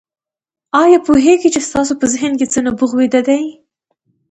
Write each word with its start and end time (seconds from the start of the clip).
آيا 0.83 0.97
پوهېږئ 1.07 1.49
چې 1.55 1.61
ستاسې 1.67 1.93
په 1.99 2.05
ذهن 2.13 2.31
کې 2.39 2.45
څه 2.53 2.59
نبوغ 2.65 2.91
ويده 2.95 3.21
دی؟ 3.27 3.43